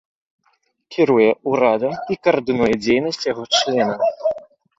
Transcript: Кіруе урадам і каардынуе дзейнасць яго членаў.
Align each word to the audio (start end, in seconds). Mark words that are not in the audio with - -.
Кіруе 0.95 1.27
урадам 1.51 1.93
і 2.15 2.17
каардынуе 2.29 2.71
дзейнасць 2.87 3.23
яго 3.31 3.43
членаў. 3.61 4.01